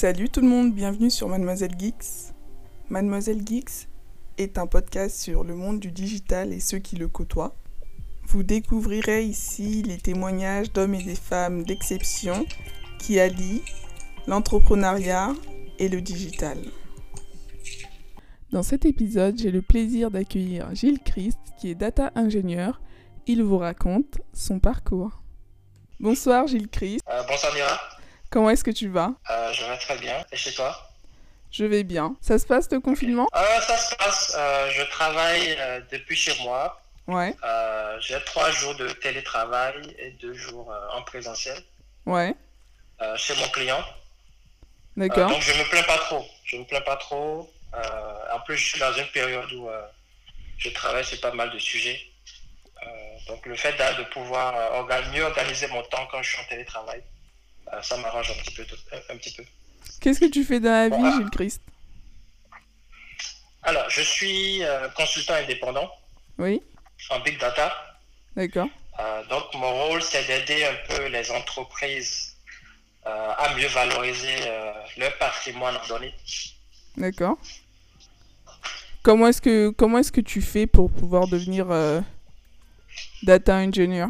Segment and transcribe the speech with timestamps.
[0.00, 2.32] Salut tout le monde, bienvenue sur Mademoiselle Geeks.
[2.88, 3.86] Mademoiselle Geeks
[4.38, 7.54] est un podcast sur le monde du digital et ceux qui le côtoient.
[8.26, 12.46] Vous découvrirez ici les témoignages d'hommes et des femmes d'exception
[12.98, 13.60] qui allient
[14.26, 15.34] l'entrepreneuriat
[15.78, 16.56] et le digital.
[18.52, 22.80] Dans cet épisode, j'ai le plaisir d'accueillir Gilles Christ, qui est data ingénieur.
[23.26, 25.20] Il vous raconte son parcours.
[25.98, 27.02] Bonsoir Gilles Christ.
[27.06, 27.78] Euh, bonsoir Mira.
[28.30, 30.24] Comment est-ce que tu vas Euh, je vais très bien.
[30.32, 30.88] Et chez toi?
[31.50, 32.14] Je vais bien.
[32.20, 33.28] Ça se passe le confinement?
[33.34, 34.34] Euh, Ça se passe.
[34.38, 36.80] euh, je travaille euh, depuis chez moi.
[37.08, 37.34] Ouais,
[38.00, 41.58] J'ai trois jours de télétravail et deux jours en présentiel
[42.06, 42.36] ouais,
[43.16, 43.82] chez mon client.
[44.96, 45.28] D'accord.
[45.28, 46.24] donc je me plains pas trop.
[46.44, 47.52] Je me plains pas trop.
[48.32, 49.68] En plus, je suis dans une période où
[50.58, 52.00] je travaille sur pas mal de sujets.
[53.26, 54.54] Donc le fait de pouvoir
[55.12, 57.02] mieux organiser mon temps quand je suis en télétravail,
[57.72, 58.66] euh, ça m'arrange un petit peu.
[58.92, 59.44] Un, un petit peu.
[60.00, 61.16] Qu'est-ce que tu fais dans la vie, Voilà.
[61.16, 61.62] Gilles Christ?
[63.62, 65.90] Alors, je suis euh, consultant indépendant
[66.38, 66.62] Oui,
[67.10, 67.72] en big data.
[68.34, 68.68] d'accord.
[68.98, 72.36] Euh, donc, mon rôle, c'est d'aider un peu les entreprises
[73.06, 74.36] euh, à mieux valoriser
[74.96, 76.14] leur patrimoine en données.
[76.96, 77.36] D'accord.
[79.02, 81.66] Comment est-ce que comment est-ce que tu fais pour pouvoir devenir
[83.22, 84.06] data engineer?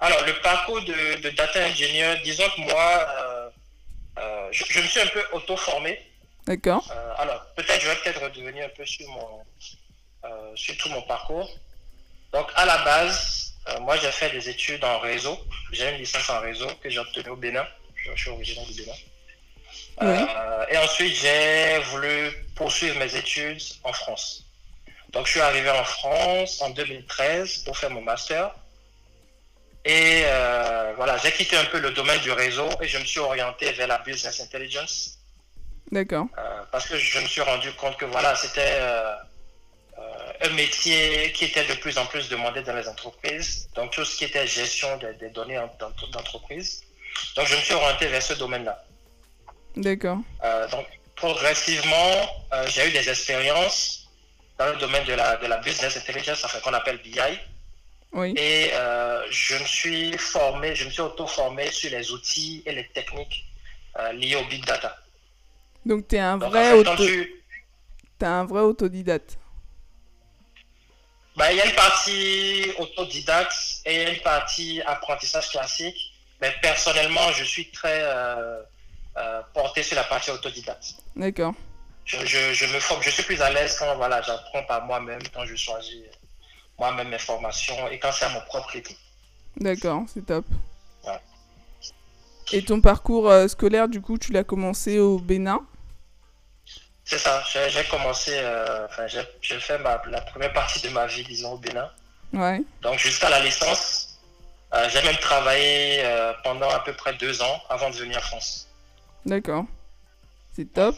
[0.00, 3.50] Alors, le parcours de, de data engineer, disons que moi, euh,
[4.18, 6.00] euh, je, je me suis un peu auto-formé.
[6.46, 6.86] D'accord.
[6.90, 9.44] Euh, alors, peut-être je vais peut-être redevenir un peu sur, mon,
[10.54, 11.50] sur tout mon parcours.
[12.32, 15.38] Donc, à la base, moi, j'ai fait des études en réseau.
[15.72, 17.66] J'ai une licence en réseau que j'ai obtenue au Bénin.
[17.96, 18.94] Je, je suis originaire du Bénin.
[20.70, 24.44] Et ensuite, j'ai voulu poursuivre mes études en France.
[25.10, 28.54] Donc, je suis arrivé en France en 2013 pour faire mon master.
[29.88, 33.20] Et euh, voilà, j'ai quitté un peu le domaine du réseau et je me suis
[33.20, 35.18] orienté vers la business intelligence.
[35.90, 36.26] D'accord.
[36.36, 39.14] Euh, parce que je me suis rendu compte que voilà, c'était euh,
[40.42, 43.68] un métier qui était de plus en plus demandé dans les entreprises.
[43.74, 46.82] Donc tout ce qui était gestion des, des données en- d'ent- d'entreprise.
[47.34, 48.84] Donc je me suis orienté vers ce domaine-là.
[49.76, 50.18] D'accord.
[50.70, 52.10] Donc progressivement,
[52.66, 54.06] j'ai eu des expériences
[54.58, 57.18] dans le domaine de la, de la business intelligence, enfin qu'on appelle BI.
[58.12, 58.32] Oui.
[58.36, 62.86] Et euh, je me suis formé, je me suis auto-formé sur les outils et les
[62.88, 63.44] techniques
[63.98, 64.96] euh, liées au big data.
[65.84, 67.06] Donc t'es un Donc, en vrai fait, quand auto...
[67.06, 67.42] tu-
[68.18, 69.38] t'es un vrai autodidacte.
[71.36, 73.54] Bah, il y a une partie autodidacte
[73.84, 76.14] et y a une partie apprentissage classique.
[76.40, 78.62] Mais personnellement, je suis très euh,
[79.16, 80.94] euh, porté sur la partie autodidacte.
[81.16, 81.52] D'accord.
[82.04, 85.20] Je, je, je me forme, je suis plus à l'aise quand voilà, j'apprends par moi-même,
[85.34, 86.02] quand je choisis
[86.78, 88.94] moi-même mes formations et quand c'est à mon propre rythme.
[89.56, 90.46] D'accord, c'est top.
[91.04, 91.20] Ouais.
[92.52, 95.60] Et ton parcours euh, scolaire, du coup, tu l'as commencé au Bénin?
[97.04, 101.24] C'est ça, j'ai commencé, euh, enfin, j'ai fait ma, la première partie de ma vie,
[101.24, 101.90] disons, au Bénin.
[102.34, 102.62] Ouais.
[102.82, 104.20] Donc jusqu'à la licence,
[104.74, 108.20] euh, j'ai même travaillé euh, pendant à peu près deux ans avant de venir en
[108.20, 108.68] France.
[109.24, 109.64] D'accord.
[110.54, 110.96] C'est top.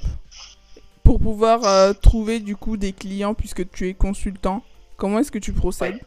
[1.04, 4.64] Pour pouvoir trouver du coup des clients puisque tu es consultant,
[5.00, 5.98] comment est-ce que tu procèdes?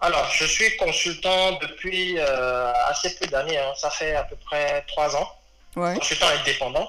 [0.00, 3.72] Alors, je suis consultant depuis euh, assez peu d'années, hein.
[3.76, 5.28] ça fait à peu près trois ans.
[5.76, 5.94] Ouais.
[5.94, 6.88] Consultant indépendant.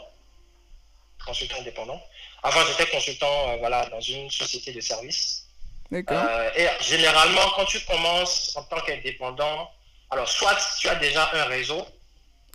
[1.25, 2.01] Consultant indépendant.
[2.43, 5.47] Avant, j'étais consultant euh, voilà, dans une société de services.
[5.91, 9.69] Euh, et généralement, quand tu commences en tant qu'indépendant,
[10.09, 11.85] alors soit tu as déjà un réseau,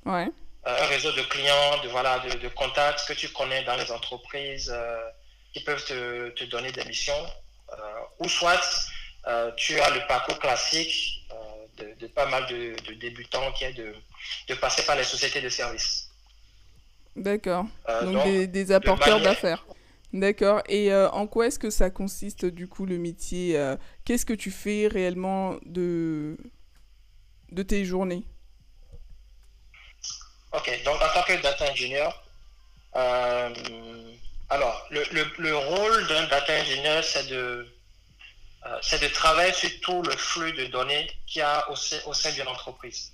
[0.04, 0.28] Ouais.
[0.64, 4.74] un réseau de clients, de, voilà, de, de contacts que tu connais dans les entreprises
[5.52, 7.22] qui peuvent te, te donner des missions,
[8.18, 8.60] ou soit
[9.26, 11.34] euh, tu as le parcours classique euh,
[11.76, 13.94] de, de pas mal de, de débutants qui est de,
[14.48, 16.10] de passer par les sociétés de services.
[17.16, 17.66] D'accord.
[17.88, 19.66] Euh, Donc donc, des, des apporteurs d'affaires.
[20.12, 20.62] D'accord.
[20.68, 24.32] Et euh, en quoi est-ce que ça consiste du coup le métier euh, Qu'est-ce que
[24.32, 26.38] tu fais réellement de,
[27.52, 28.24] de tes journées?
[30.52, 32.08] Ok, donc en tant que data engineer,
[32.96, 33.52] euh,
[34.50, 37.66] alors le, le, le rôle d'un data engineer, c'est de,
[38.66, 42.00] euh, c'est de travailler sur tout le flux de données qu'il y a au, sein-
[42.06, 43.12] au sein d'une entreprise.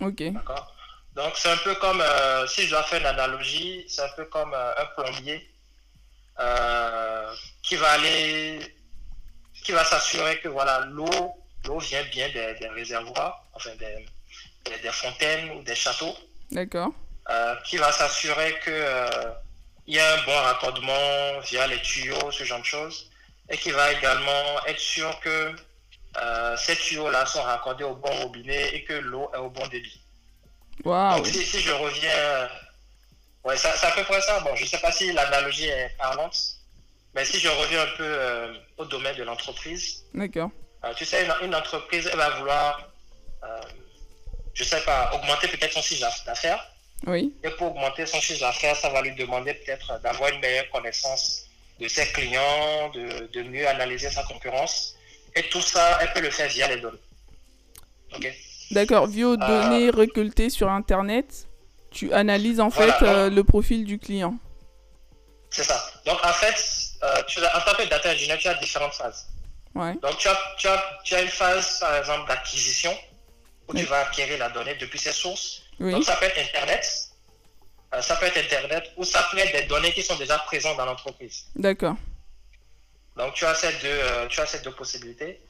[0.00, 0.22] Ok.
[0.32, 0.74] D'accord?
[1.14, 4.24] Donc, c'est un peu comme, euh, si je dois faire une analogie, c'est un peu
[4.26, 5.46] comme euh, un plombier
[7.62, 8.58] qui va aller,
[9.62, 11.34] qui va s'assurer que voilà, l'eau,
[11.66, 14.06] l'eau vient bien des, des réservoirs, enfin des,
[14.64, 16.16] des, des fontaines ou des châteaux,
[16.50, 16.92] D'accord.
[17.66, 18.70] qui va s'assurer que
[19.90, 23.10] il y a un bon raccordement via les tuyaux, ce genre de choses,
[23.48, 25.52] et qui va également être sûr que
[26.22, 30.00] euh, ces tuyaux-là sont raccordés au bon robinet et que l'eau est au bon débit.
[30.84, 32.48] Donc, si, si je reviens.
[33.42, 34.38] Ouais, ça- c'est à peu près ça.
[34.40, 36.36] Bon, je sais pas si l'analogie est parlante,
[37.14, 40.50] mais si je reviens un peu euh, au domaine de l'entreprise, D'accord.
[40.84, 42.88] euh, tu sais, une, une entreprise, elle va vouloir,
[44.54, 46.64] je sais pas, augmenter peut-être son chiffre d'affaires.
[47.06, 47.32] Oui.
[47.42, 51.46] Et pour augmenter son chiffre d'affaires, ça va lui demander peut-être d'avoir une meilleure connaissance
[51.80, 54.96] de ses clients, de, de mieux analyser sa concurrence.
[55.34, 56.98] Et tout ça, elle peut le faire via les données.
[58.14, 58.26] Ok
[58.72, 59.06] D'accord.
[59.06, 61.46] Via aux Euh, données récoltées sur Internet,
[61.90, 64.34] tu analyses en Voilà, fait donc- euh, le profil du client.
[65.50, 65.84] C'est ça.
[66.06, 66.54] Donc en fait,
[67.02, 69.26] euh, tu as, en tant que data engineer, tu as différentes phases.
[69.74, 69.94] Ouais.
[70.02, 72.92] Donc tu as, tu as, tu as une phase, par exemple, d'acquisition,
[73.68, 73.80] où Oui.
[73.80, 75.62] tu vas acquérir la donnée depuis ses sources.
[75.80, 75.92] Oui.
[75.92, 76.86] Donc ça peut être Internet,
[77.94, 80.76] euh, ça peut être Internet, ou ça peut être des données qui sont déjà présentes
[80.76, 81.46] dans l'entreprise.
[81.56, 81.96] D'accord.
[83.16, 85.40] Donc tu as ces deux, euh, tu as ces deux possibilités.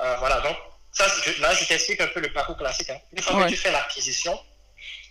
[0.00, 0.56] Euh, voilà, donc
[0.92, 2.90] ça, je- là je t'explique un peu le parcours classique.
[2.90, 2.98] hein.
[3.12, 3.44] Une fois Ouais.
[3.44, 4.40] que tu fais l'acquisition,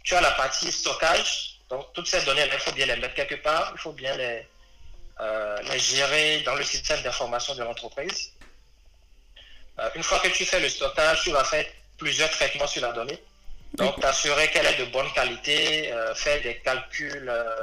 [0.03, 1.59] tu as la partie stockage.
[1.69, 4.47] Donc toutes ces données, il faut bien les mettre quelque part, il faut bien les,
[5.69, 8.31] les gérer dans le système d'information de l'entreprise.
[9.95, 11.65] Une fois que tu fais le stockage, tu vas faire
[11.97, 13.21] plusieurs traitements sur la donnée.
[13.73, 17.61] Donc t'assurer qu'elle est de bonne qualité, euh, faire des calculs euh,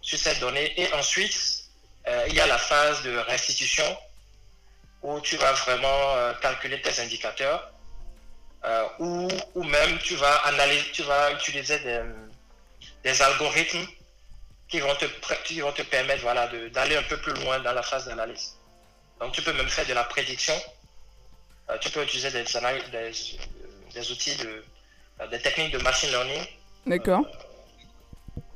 [0.00, 0.72] sur cette donnée.
[0.80, 1.64] Et ensuite,
[2.08, 3.96] euh, il y a la phase de restitution
[5.02, 7.72] où tu vas vraiment euh, calculer tes indicateurs
[8.64, 12.02] euh, ou, ou même tu vas analyser, tu vas utiliser des,
[13.02, 13.86] des algorithmes
[14.68, 15.04] qui vont te,
[15.44, 18.54] qui vont te permettre voilà, d'aller un peu plus loin dans la phase d'analyse.
[19.20, 20.54] Donc tu peux même faire de la prédiction.
[21.70, 23.12] Euh, tu peux utiliser des, des,
[23.94, 24.64] des outils, de,
[25.30, 26.42] des techniques de machine learning
[26.86, 27.24] D'accord.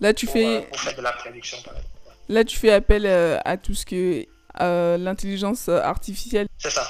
[0.00, 1.58] Là, tu pour, fais, euh, pour faire de la prédiction.
[1.62, 1.88] par exemple.
[2.28, 4.26] là, tu fais appel euh, à tout ce que
[4.60, 6.48] euh, l'intelligence artificielle.
[6.58, 6.86] C'est ça.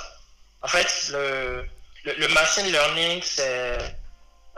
[0.62, 1.64] En fait, le,
[2.04, 3.78] le, le machine learning, c'est.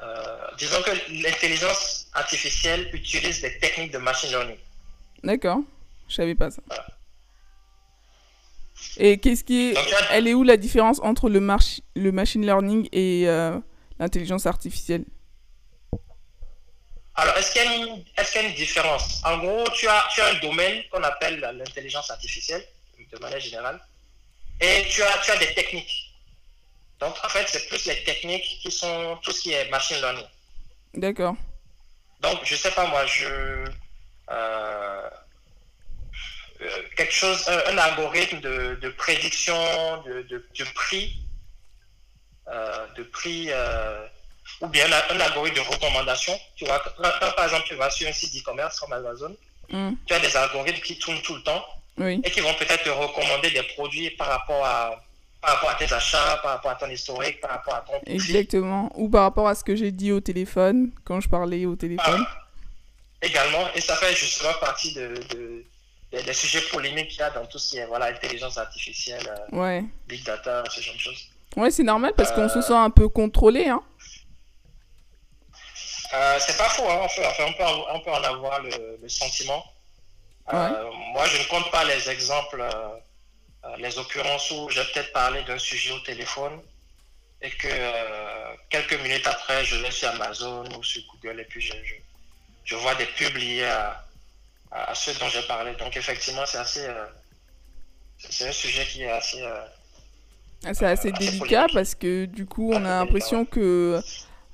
[0.02, 0.90] euh, disons que
[1.22, 4.58] l'intelligence artificielle utilise des techniques de machine learning.
[5.24, 5.58] D'accord.
[6.08, 6.62] Je savais pas ça.
[6.66, 6.86] Voilà.
[8.98, 12.44] Et qu'est-ce qui est, Donc, elle est où la différence entre le, march- le machine
[12.44, 13.58] learning et euh,
[13.98, 15.04] l'intelligence artificielle
[17.14, 19.20] Alors, est-ce qu'il y, a une- est-ce qu'il y a une différence?
[19.24, 22.64] En gros, tu as, tu as un domaine qu'on appelle l'intelligence artificielle,
[23.12, 23.80] de manière générale,
[24.60, 26.14] et tu as, tu as des techniques.
[27.00, 30.26] Donc, en fait, c'est plus les techniques qui sont tout ce qui est machine learning.
[30.94, 31.34] D'accord.
[32.20, 33.24] Donc, je sais pas, moi, je.
[33.26, 35.10] euh,
[36.60, 39.56] euh, quelque chose, un, un algorithme de, de prédiction
[40.02, 41.16] de, de, de prix,
[42.96, 44.06] de prix, euh,
[44.60, 46.38] ou bien un, algorithme de recommandation.
[46.56, 47.02] Tu vois, quand,
[47.36, 49.34] par exemple, tu vas sur un site d'e-commerce comme Amazon,
[49.70, 49.92] Hmm.
[50.06, 51.62] tu as des algorithmes qui tournent tout le temps
[51.98, 52.22] Oui.
[52.24, 55.04] et qui vont peut-être te recommander des produits par rapport à,
[55.42, 58.14] par rapport à tes achats, par rapport à ton historique, par rapport à ton prix.
[58.14, 58.90] Exactement.
[58.94, 62.24] Ou par rapport à ce que j'ai dit au téléphone, quand je parlais au téléphone.
[62.26, 62.46] Ah,
[63.20, 65.64] également, et ça fait justement partie de, de-
[66.12, 69.28] des- des sujets polémiques qu'il y a dans tout ce qui est voilà, intelligence artificielle,
[69.52, 69.84] euh, Ouais.
[70.06, 71.28] big data, ce genre de choses.
[71.58, 72.62] Ouais, c'est normal parce qu'on se Euh.
[72.62, 73.82] sent un peu contrôlé, hein.
[76.14, 78.62] Euh, c'est pas faux, hein, on, peut, enfin, on, peut, en- on peut en avoir
[78.62, 79.62] le, le sentiment.
[80.54, 82.64] Euh, Moi, je ne compte pas les exemples,
[83.76, 86.62] les occurrences où j'ai peut-être parlé d'un sujet au téléphone
[87.42, 91.60] et que euh, quelques minutes après, je vais sur Amazon ou sur Google et puis
[91.60, 91.94] je, je,
[92.64, 94.04] je vois des pubs liés à,
[94.70, 95.74] à, à ceux dont j'ai parlé.
[95.74, 96.86] Donc, effectivement, c'est assez.
[96.86, 97.06] euh,
[98.18, 99.42] c'est un sujet qui est assez.
[99.42, 99.66] euh,
[100.60, 104.00] C'est assez délicat parce que du coup, on a l'impression que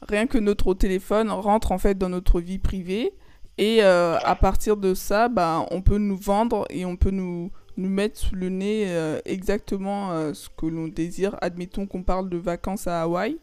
[0.09, 3.13] rien que notre téléphone rentre en fait dans notre vie privée.
[3.57, 7.51] Et euh, à partir de ça, bah, on peut nous vendre et on peut nous,
[7.77, 11.37] nous mettre sous le nez euh, exactement euh, ce que l'on désire.
[11.41, 13.39] Admettons qu'on parle de vacances à Hawaï.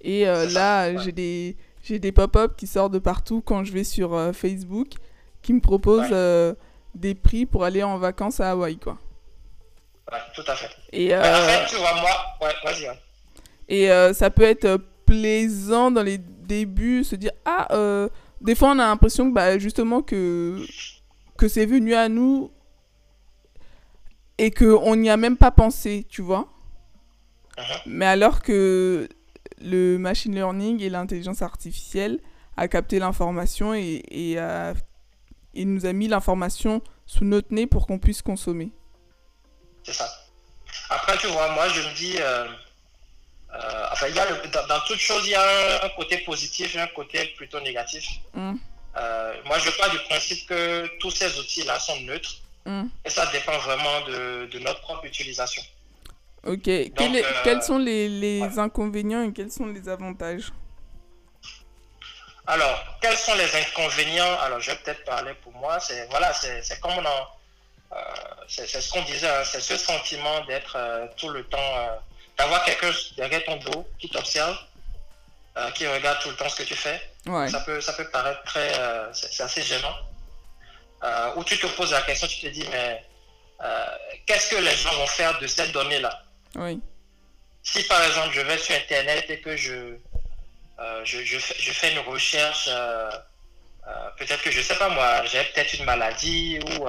[0.00, 0.98] Et là, ouais.
[1.02, 4.88] j'ai des, j'ai des pop-up qui sortent de partout quand je vais sur Facebook
[5.40, 6.54] qui me proposent Ouais.
[6.94, 8.76] des prix pour aller en vacances à Hawaï.
[8.76, 8.98] Quoi.
[10.12, 10.70] Ouais, tout à fait.
[10.92, 12.10] Et, en euh, fait, tu vois, moi.
[12.42, 12.86] Ouais, vas-y.
[12.86, 12.94] hein.
[13.68, 18.08] Et euh, ça peut être euh, plaisant dans les débuts, se dire ah euh,
[18.42, 20.58] des fois on a l'impression que bah, justement que
[21.38, 22.50] que c'est venu à nous
[24.38, 26.48] et que on n'y a même pas pensé, tu vois.
[27.56, 27.64] Mhm.
[27.86, 29.08] Mais alors que
[29.62, 32.18] le machine learning et l'intelligence artificielle
[32.56, 34.74] a capté l'information et, et, a-
[35.54, 38.72] et nous a mis l'information sous notre nez pour qu'on puisse consommer.
[39.84, 40.08] C'est ça.
[40.90, 42.46] Après, tu vois, moi, je me dis, euh,
[43.54, 46.74] euh, enfin, y a le- dans, dans toute chose, il y a un, côté positif
[46.74, 48.04] et un côté plutôt négatif.
[48.32, 48.54] Mm.
[48.96, 52.36] Euh, moi, je pars du principe que tous ces outils-là sont neutres
[52.66, 52.86] Mm.
[53.04, 55.62] et ça dépend vraiment de, de notre propre utilisation.
[56.46, 56.62] Ok.
[56.62, 58.58] Quel est- euh, quels sont les, les ouais.
[58.58, 60.50] inconvénients et quels sont les avantages?
[62.46, 64.38] Alors, quels sont les inconvénients?
[64.40, 65.80] Alors, je vais peut-être parler pour moi.
[65.80, 67.96] C'est voilà, c'est comme on euh,
[68.48, 71.96] c'est ce qu'on disait, hein, c'est ce sentiment d'être euh, tout le temps, euh,
[72.38, 74.56] d'avoir quelqu'un derrière ton dos qui t'observe,
[75.74, 77.00] qui regarde tout le temps ce que tu fais.
[77.24, 78.72] Ça peut, ça peut paraître très,
[79.12, 79.94] c'est assez gênant.
[81.36, 83.04] où tu te poses la question, tu te dis mais
[84.26, 86.24] qu'est-ce que les gens vont faire de cette donnée-là?
[86.56, 86.80] Oui.
[87.62, 89.96] Si par exemple je vais sur Internet et que je,
[91.04, 91.38] je, je,
[91.72, 92.68] fais, une recherche,
[94.18, 96.88] peut-être que je sais pas moi, j'ai peut-être une maladie ou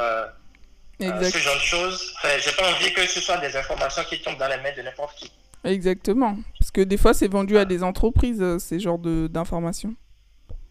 [1.02, 2.14] euh, ce genre de choses.
[2.40, 5.18] J'ai pas envie que ce soit des informations qui tombent dans les mains de n'importe
[5.18, 5.32] qui.
[5.64, 6.38] Exactement.
[6.60, 9.94] Parce que des fois, c'est vendu à des entreprises, euh, ces genres d'informations.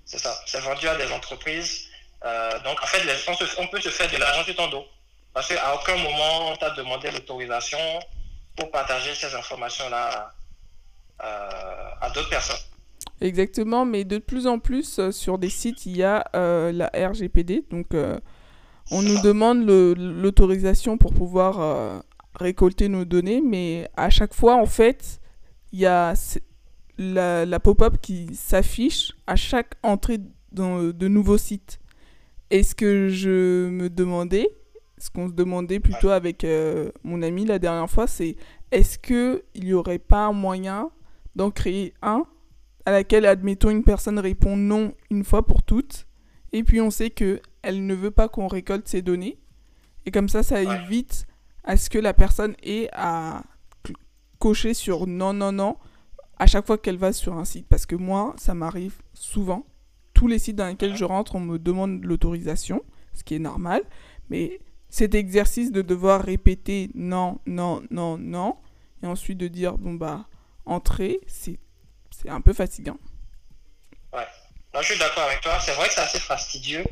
[0.04, 0.34] C'est ça.
[0.46, 1.86] C'est vendu à des entreprises.
[2.24, 3.02] Euh, donc, en fait,
[3.58, 4.84] on, peut se faire de l'argent sur ton dos.
[5.32, 7.78] Parce qu'à aucun moment, on t'a demandé l'autorisation
[8.56, 10.32] pour partager ces informations-là
[11.18, 12.56] à d'autres personnes.
[13.20, 17.88] Exactement, mais de plus en plus, sur des sites, il y a la RGPD, donc
[18.90, 22.00] on nous demande l'autorisation pour pouvoir euh,
[22.34, 25.20] récolter nos données, mais à chaque fois, en fait,
[25.72, 26.14] il y a
[26.98, 30.18] la, pop-up qui s'affiche à chaque entrée
[30.52, 31.80] dans, de nouveaux sites.
[32.50, 34.48] Et ce que je me demandais,
[34.98, 38.36] ce qu'on se demandait plutôt avec euh, mon ami la dernière fois, c'est
[38.70, 40.90] est-ce qu'il n'y aurait pas un moyen
[41.34, 42.24] d'en créer un
[42.86, 46.06] à laquelle, admettons, une personne répond non une fois pour toutes,
[46.54, 49.38] et puis on sait que elle ne veut pas qu'on récolte ses données.
[50.06, 51.26] Et comme ça, ça évite
[51.64, 53.42] à ce que la personne ait à
[54.38, 55.76] cocher sur non, non, non
[56.38, 57.66] à chaque fois qu'elle va sur un site.
[57.66, 59.66] Parce que moi, ça m'arrive souvent.
[60.12, 62.84] Tous les sites dans lesquels je rentre, on me demande l'autorisation,
[63.14, 63.82] ce qui est normal.
[64.30, 68.58] Mais cet exercice de devoir répéter non, non, non, non,
[69.02, 70.28] et ensuite de dire bon bah
[70.66, 71.58] entrer, c'est
[72.28, 72.98] un peu fatigant.
[74.12, 74.20] Ouais,
[74.74, 75.58] moi je suis d'accord avec toi.
[75.60, 76.84] C'est vrai que c'est assez fastidieux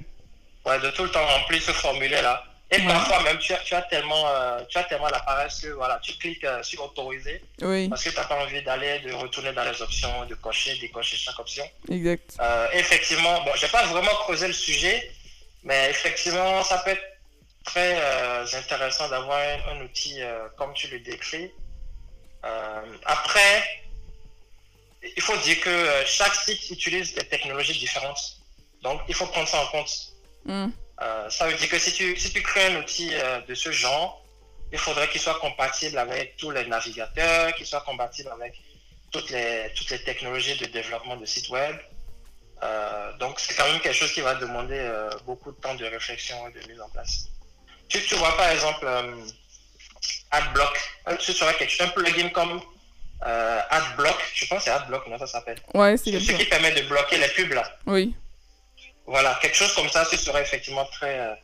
[0.64, 2.44] Ouais, de tout le temps remplir ce formulaire-là.
[2.70, 5.68] Et parfois même, tu as, tu as tellement, euh, tu as tellement la paresse que
[5.68, 7.42] voilà, tu cliques euh, sur autoriser.
[7.60, 7.88] Oui.
[7.88, 11.16] Parce que tu n'as pas envie d'aller, de retourner dans les options, de cocher, décocher
[11.16, 11.68] chaque option.
[11.90, 12.36] Exact.
[12.40, 15.12] Euh, effectivement, bon, je n'ai pas vraiment creusé le sujet,
[15.64, 17.02] mais effectivement, ça peut être
[17.64, 17.96] très
[18.56, 20.20] intéressant d'avoir un, outil
[20.56, 21.50] comme tu le décris.
[23.04, 23.81] après,
[25.02, 28.38] il faut dire que chaque site utilise des technologies différentes.
[28.82, 29.92] Donc, il faut prendre ça en compte.
[30.44, 30.68] Hmm.
[31.00, 33.72] Euh, ça veut dire que si tu, si tu crées un outil euh, de ce
[33.72, 34.24] genre,
[34.72, 38.54] il faudrait qu'il soit compatible avec tous les navigateurs, qu'il soit compatible avec
[39.10, 41.76] toutes les, toutes les technologies de développement de sites web.
[42.62, 44.80] Euh, donc, c'est quand même quelque chose qui va demander
[45.26, 47.28] beaucoup de temps de réflexion et de mise en place.
[47.88, 48.86] Tu, tu vois, par exemple,
[50.30, 50.80] AdBlock.
[51.18, 52.62] Ce serait quelque chose, un plugin comme
[53.22, 54.16] AdBlock.
[54.34, 55.58] Je pense que c'est AdBlock, non, ça s'appelle.
[55.74, 57.64] Ouais, c'est Ce qui permet de bloquer les pubs, là.
[57.86, 58.14] Oui.
[59.06, 61.34] Voilà, quelque chose comme ça, ce serait effectivement très, euh,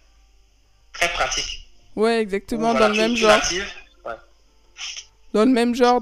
[0.93, 1.67] très pratique.
[1.97, 3.41] Ouais, exactement, dans le même genre.
[5.35, 6.01] Dans le même genre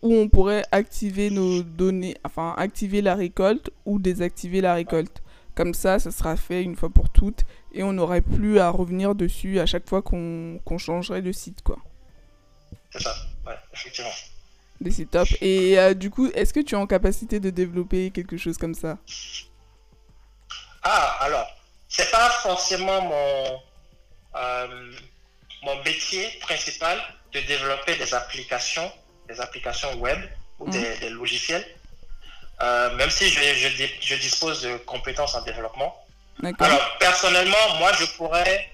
[0.00, 5.22] où on pourrait activer nos données, enfin activer la récolte ou désactiver la récolte.
[5.54, 9.14] Comme ça, ça sera fait une fois pour toutes et on n'aurait plus à revenir
[9.14, 11.78] dessus à chaque fois qu'on changerait de site, quoi.
[12.90, 13.14] C'est ça,
[13.46, 14.10] ouais, effectivement.
[14.90, 15.28] C'est top.
[15.40, 18.74] Et euh, du coup, est-ce que tu es en capacité de développer quelque chose comme
[18.74, 18.98] ça?
[20.82, 21.46] Ah, alors,
[21.88, 23.60] c'est pas forcément mon,
[24.36, 24.92] euh,
[25.62, 26.98] mon métier principal
[27.32, 28.90] de développer des applications,
[29.28, 30.18] des applications web
[30.58, 31.14] ou des, mhm.
[31.14, 31.66] logiciels,
[32.62, 33.40] euh, même si je,
[34.00, 35.94] je, dispose de compétences en développement.
[36.60, 38.70] Alors, personnellement, moi, je pourrais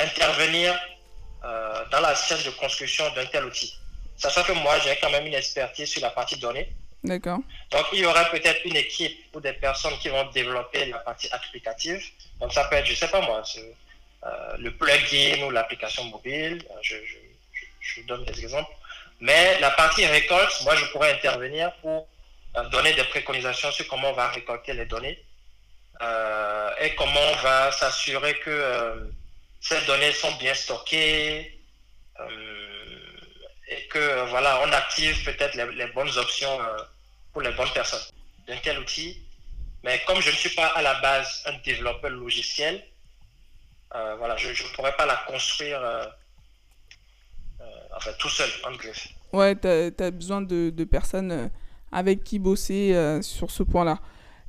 [0.00, 0.74] intervenir
[1.92, 3.78] dans la scène de construction d'un tel outil.
[4.16, 6.68] Sachant que moi, j'ai quand même une expertise sur la partie données.
[7.04, 7.38] D'accord.
[7.70, 11.28] Donc, il y aura peut-être une équipe ou des personnes qui vont développer la partie
[11.30, 12.02] applicative.
[12.40, 13.42] Donc, ça peut être, je sais pas moi,
[14.24, 16.64] euh, le plugin ou l'application mobile.
[16.70, 17.16] Euh, je, je,
[17.80, 18.70] je, donne des exemples.
[19.20, 22.08] Mais la partie récolte, moi, je pourrais intervenir pour
[22.56, 25.22] euh, donner des préconisations sur comment on va récolter les données
[26.82, 29.08] et comment on va s'assurer que
[29.62, 31.58] ces données sont bien stockées
[33.68, 36.58] et que voilà, on active peut-être les, les bonnes options
[37.32, 38.00] pour les bonnes personnes
[38.46, 39.20] d'un tel outil.
[39.84, 42.82] Mais comme je ne suis pas à la base un développeur logiciel,
[43.94, 46.04] euh, voilà, je ne pourrais pas la construire euh,
[47.60, 47.64] euh,
[47.96, 49.08] enfin, tout seul, en greffe.
[49.32, 51.50] Ouais, tu as, besoin de, de, personnes
[51.92, 53.98] avec qui bosser sur ce point-là.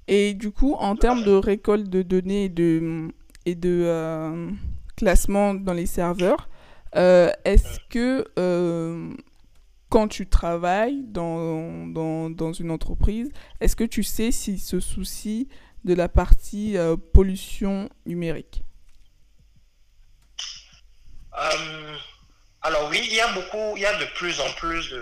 [0.08, 3.10] Et du coup, en termes de récolte de données et de,
[3.46, 4.50] et de
[4.96, 6.50] classement dans les serveurs,
[6.94, 8.26] est-ce que
[9.90, 15.46] quand tu travailles dans, dans, dans une entreprise, est-ce que tu sais s'ils se soucient
[15.86, 16.76] de la partie
[17.14, 18.64] pollution numérique?
[22.62, 24.94] Alors oui, il y a beaucoup, il y a de plus en plus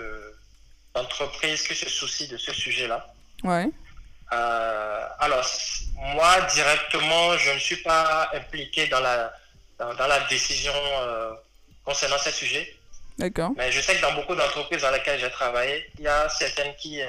[0.94, 3.06] d'entreprises qui se soucient de ce sujet-là.
[3.42, 3.70] Ouais.
[4.32, 5.44] Euh, alors,
[5.94, 9.32] moi, directement, je ne suis pas impliqué dans la,
[9.78, 11.32] dans, la décision euh,
[11.86, 12.76] concernant ce sujet.
[13.18, 13.52] D'accord.
[13.56, 16.74] Mais je sais que dans beaucoup d'entreprises dans lesquelles j'ai travaillé, il y a certaines
[16.76, 17.06] qui, euh,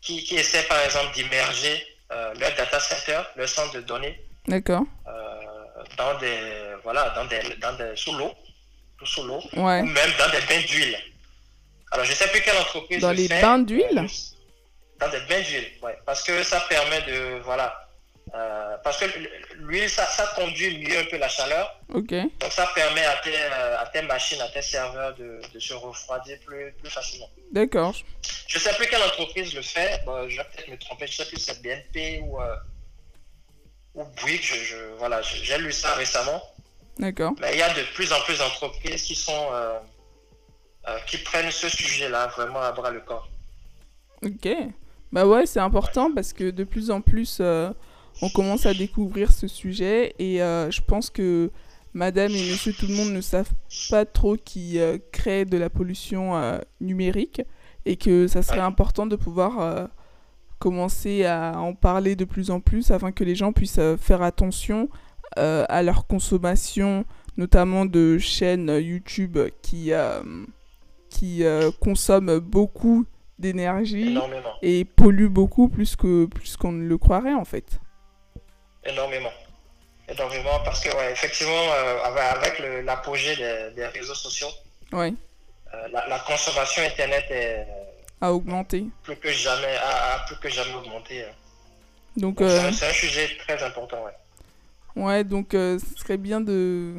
[0.00, 4.20] qui, qui, essaient, par exemple, d'immerger leur data center, leur centre de données.
[4.46, 4.82] D'accord.
[5.96, 6.38] dans des,
[6.84, 8.32] voilà, dans des, dans des, sous l'eau,
[9.04, 9.80] sous l'eau, ouais.
[9.80, 10.96] ou même dans des bains d'huile.
[11.90, 13.00] Alors, je ne sais plus quelle entreprise.
[13.00, 14.06] Dans les bains d'huile
[15.00, 17.88] dans des bains d'huile, ouais, parce que ça permet de, voilà,
[18.34, 19.06] euh, parce que
[19.56, 21.80] l'huile, ça, ça, conduit mieux un peu la chaleur.
[21.88, 22.12] Donc
[22.50, 26.72] ça permet à tes, à tes machines, à tes serveurs de, de se refroidir plus,
[26.80, 27.28] plus facilement.
[27.50, 27.94] D'accord.
[28.46, 31.12] Je ne sais plus quelle entreprise le fait, bon, je vais peut-être me tromper, je
[31.12, 32.56] ne sais plus si c'est BNP ou, euh,
[33.94, 36.40] ou Bouygues, je, je, voilà, j'ai lu ça récemment.
[36.98, 37.32] D'accord.
[37.40, 39.78] Mais il y a de plus en plus d'entreprises qui sont, euh,
[40.86, 43.28] euh qui prennent ce sujet-là vraiment à bras le corps.
[44.22, 44.48] Ok.
[45.12, 47.70] Bah ouais, c'est important parce que de plus en plus, euh,
[48.22, 51.50] on commence à découvrir ce sujet et euh, je pense que
[51.94, 53.52] madame et monsieur tout le monde ne savent
[53.90, 57.42] pas trop qui euh, crée de la pollution numérique
[57.86, 59.88] et que ça serait important de pouvoir
[60.58, 64.88] commencer à en parler de plus en plus afin que les gens puissent faire attention
[65.36, 67.06] à leur consommation,
[67.38, 69.92] notamment de chaînes YouTube qui,
[71.08, 71.42] qui
[71.80, 73.06] consomment beaucoup
[73.40, 74.18] d'énergie
[74.62, 77.80] et pollue beaucoup plus que plus qu'on ne le croirait en fait.
[78.84, 79.32] Énormément.
[80.08, 84.48] Énormément parce que effectivement euh, avec l'apogée des, réseaux sociaux,
[84.92, 85.12] ouais.
[85.72, 87.64] Euh, la, consommation internet est,
[88.20, 88.86] a augmenté.
[89.04, 91.22] Plus que jamais a, plus que jamais augmenté.
[91.22, 91.28] Hein.
[92.16, 94.12] Donc, euh, c'est un sujet très important ouais.
[94.96, 96.94] Ouais, donc ce serait bien de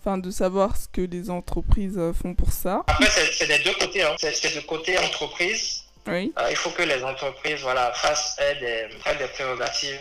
[0.00, 2.82] enfin de savoir ce que les entreprises font pour ça.
[2.88, 4.02] Après, c'est des deux côtés.
[4.02, 4.16] Hein.
[4.18, 5.84] C'est de côté entreprise.
[6.08, 6.32] Oui.
[6.50, 8.88] il faut que les entreprises voilà, fassent des,
[9.18, 10.00] des prérogatives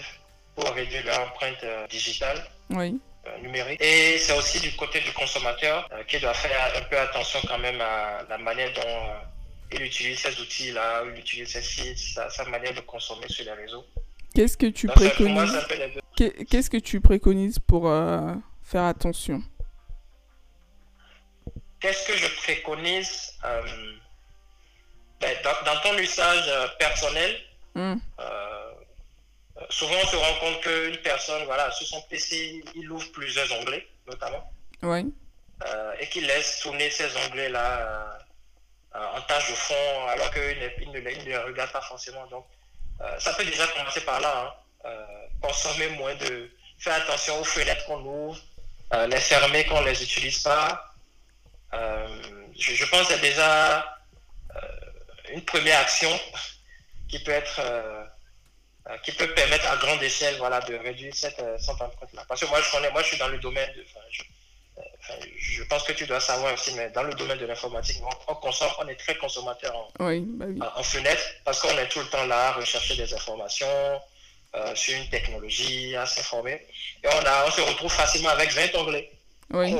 [0.58, 2.44] pour réduire leur empreinte digitale.
[2.72, 3.00] Oui.
[3.42, 3.82] numérique.
[3.82, 7.80] Et c'est aussi du côté du consommateur qui doit faire un peu attention quand même
[7.80, 9.14] à la manière dont
[9.72, 13.86] il utilise ces outils-là, il utilise ces sites, sa, manière de consommer sur les réseaux.
[14.34, 15.58] Qu'est-ce que tu préconises
[16.50, 17.84] Qu'est-ce que tu préconises pour
[18.64, 19.42] faire attention?
[21.80, 23.62] Qu'est-ce que je préconise euh,
[25.22, 27.36] ben, dans, ton usage euh, personnel
[27.78, 27.96] euh,
[29.70, 33.88] Souvent, on se rend compte qu'une personne, voilà, sur son PC, il ouvre plusieurs onglets,
[34.08, 34.52] notamment.
[34.84, 35.12] Oui.
[36.00, 38.20] et qu'il laisse tourner ces onglets-là
[38.94, 42.26] en tâche de fond, alors qu'il ne, les regarde pas forcément.
[42.28, 42.46] Donc,
[43.20, 44.56] ça peut déjà commencer par là.
[44.86, 44.92] Hein.
[45.42, 46.50] consommer moins de.
[46.80, 48.40] Faire attention aux fenêtres qu'on ouvre,
[49.10, 50.88] les fermer quand on ne les utilise pas.
[51.74, 52.22] Euh,
[52.58, 53.80] je, pense que c'est déjà
[54.56, 54.60] euh,
[55.34, 56.10] une première action
[57.10, 58.06] qui peut être euh,
[59.04, 62.24] qui peut permettre à grande échelle voilà, de réduire cette, empreinte-là.
[62.28, 63.86] Parce que moi, je connais, moi, je suis dans le domaine de.
[65.38, 68.72] je, pense que tu dois savoir aussi, mais dans le domaine de l'informatique, on, consomme,
[68.80, 72.50] on est très consommateur en, bah en, fenêtre parce qu'on est tout le temps là
[72.50, 74.02] à rechercher des informations
[74.74, 76.66] sur une technologie, à s'informer.
[77.04, 79.12] Et on, a, on se retrouve facilement avec 20 onglets.
[79.52, 79.76] Oui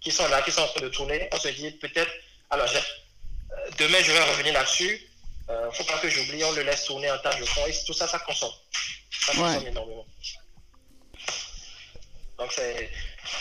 [0.00, 2.12] qui sont là, qui sont en train de tourner, on se dit peut-être,
[2.50, 5.00] alors euh, demain je vais revenir là-dessus,
[5.50, 7.72] euh, ne faut pas que j'oublie, on le laisse tourner en tâche de fond, et
[7.86, 8.50] tout ça, ça consomme.
[9.10, 10.06] Ça consomme énormément.
[12.38, 12.90] Donc c'est,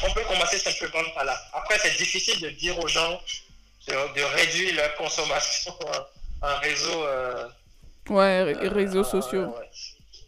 [0.03, 1.39] on peut commencer simplement par là.
[1.53, 3.21] Après, c'est difficile de dire aux gens
[3.87, 5.73] de, réduire leur consommation
[6.41, 7.03] en, réseau.
[7.03, 7.47] Euh,
[8.09, 9.53] ouais, réseaux sociaux.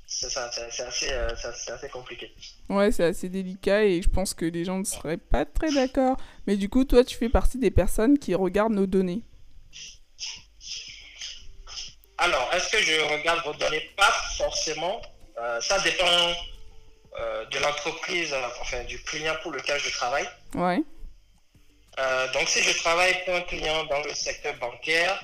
[0.05, 2.33] C'est ça, c'est assez, assez, compliqué.
[2.67, 6.17] Ouais, c'est assez délicat et je pense que les gens ne seraient pas très d'accord.
[6.45, 9.21] Mais du coup, toi, tu fais partie des personnes qui regardent nos données.
[12.19, 13.89] Alors, est-ce que je regarde vos données?
[13.95, 15.01] Pas forcément.
[15.37, 16.05] Euh, ça dépend
[17.19, 20.29] euh, de l'entreprise, enfin du client pour lequel je travaille.
[20.53, 20.83] Ouais.
[22.33, 25.21] donc, si je travaille pour un client dans le secteur bancaire,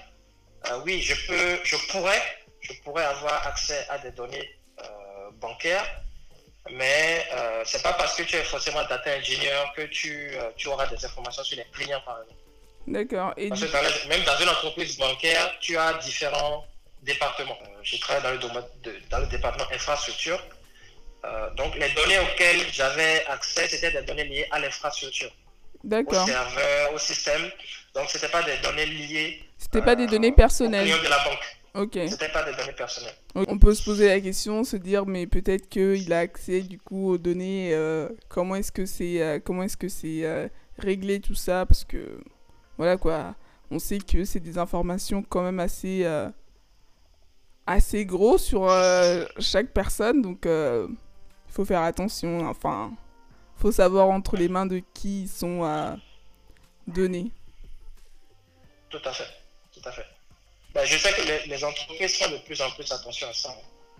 [0.85, 2.21] oui, je peux, je pourrais,
[2.61, 4.49] je pourrais avoir accès à des données
[5.39, 5.85] bancaire,
[6.71, 10.67] mais euh, c'est pas parce que tu es forcément data engineer que tu, euh, tu
[10.67, 12.39] auras des informations sur les clients, par exemple.
[12.87, 13.33] D'accord.
[13.37, 16.65] Et parce que même dans une entreprise bancaire, tu as différents
[17.05, 17.57] départements.
[17.61, 18.63] Euh, je travaille dans le, domaine
[19.09, 20.41] dans le département infrastructure.
[21.57, 25.31] donc, les données auxquelles j'avais accès, c'était des données liées à l'infrastructure.
[25.83, 27.49] au serveur, au système.
[27.95, 29.41] Donc, ce n'était pas des données liées.
[29.57, 30.87] C'était pas des données personnelles.
[30.87, 31.45] de la banque.
[31.75, 31.99] Ok.
[32.07, 33.15] C'était pas des données personnelles.
[33.35, 37.09] On peut se poser la question, se dire, mais peut-être qu'il a accès du coup
[37.09, 37.73] aux données.
[37.73, 41.65] Euh, comment est-ce que c'est, euh, comment est-ce que c'est euh, réglé tout ça?
[41.65, 42.21] Parce que
[42.77, 43.35] voilà quoi,
[43.71, 46.05] on sait que c'est des informations quand même assez
[47.67, 48.69] assez gros sur
[49.39, 50.87] chaque personne, donc il
[51.47, 52.47] faut faire attention.
[52.47, 52.91] Enfin,
[53.57, 55.97] faut savoir entre les mains de qui ils sont
[56.87, 57.31] donnés.
[58.89, 59.27] Tout à fait,
[59.73, 60.05] tout à fait.
[60.73, 63.49] Ben, je sais que les, entreprises font de plus en plus attention à ça.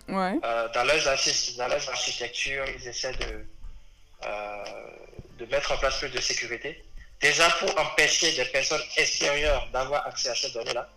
[0.10, 0.38] Ouais.
[0.44, 3.46] Euh, dans, leurs dans architectures, ils essaient de,
[4.26, 4.64] euh,
[5.40, 6.84] de mettre en place plus de sécurité.
[7.22, 10.90] Déjà pour empêcher des personnes extérieures d'avoir accès à ces données-là.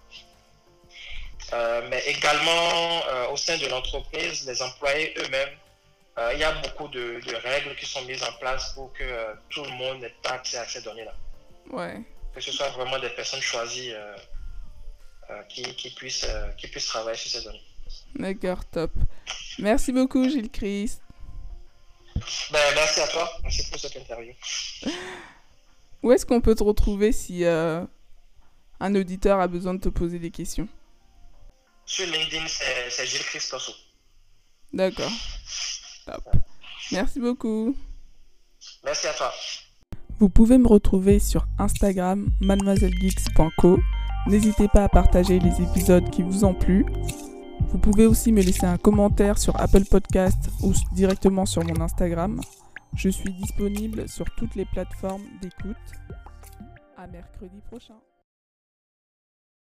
[1.53, 5.57] Euh, mais également au sein de l'entreprise, les employés eux-mêmes,
[6.35, 9.05] il y a beaucoup de, de, règles qui sont mises en place pour que
[9.49, 11.15] tout le monde n'ait pas accès à ces données-là.
[11.71, 12.03] Ouais.
[12.35, 13.95] Que ce soit vraiment des personnes choisies
[15.31, 17.63] euh, qui, qui, puisse, euh, qui puisse travailler sur ces données.
[18.15, 18.91] D'accord, top.
[19.59, 21.03] Merci beaucoup, Gilles Christ.
[22.51, 23.31] Ben, merci à toi.
[23.43, 24.33] Merci pour cette interview.
[26.03, 27.85] Où est-ce qu'on peut te retrouver si euh,
[28.81, 30.67] un auditeur a besoin de te poser des questions?
[31.89, 32.47] Sur LinkedIn,
[32.91, 33.73] c'est Gilles Christ Tosso.
[34.75, 35.11] D'accord.
[36.05, 36.23] Top.
[36.93, 37.75] Merci beaucoup.
[38.85, 39.33] Merci à toi.
[40.21, 43.79] Vous pouvez me retrouver sur Instagram mademoisellegeeks.co
[44.27, 46.85] N'hésitez pas à partager les épisodes qui vous ont plu.
[47.69, 52.39] Vous pouvez aussi me laisser un commentaire sur Apple Podcast ou directement sur mon Instagram.
[52.97, 55.77] Je suis disponible sur toutes les plateformes d'écoute.
[56.99, 57.95] À mercredi prochain.